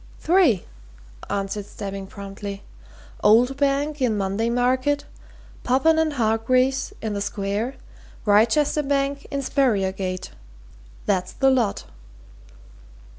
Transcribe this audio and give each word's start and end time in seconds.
"Three," 0.17 0.65
answered 1.29 1.67
Stebbing 1.67 2.07
promptly. 2.07 2.63
"Old 3.23 3.55
Bank, 3.57 4.01
in 4.01 4.17
Monday 4.17 4.49
Market; 4.49 5.05
Popham 5.63 5.97
& 6.11 6.11
Hargreaves, 6.17 6.91
in 7.03 7.13
the 7.13 7.21
Square; 7.21 7.75
Wrychester 8.25 8.81
Bank, 8.81 9.27
in 9.29 9.41
Spurriergate. 9.43 10.31
That's 11.05 11.33
the 11.33 11.51
lot." 11.51 11.83